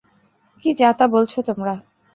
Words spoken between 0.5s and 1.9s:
কী যা-তা বলছ তোমরা?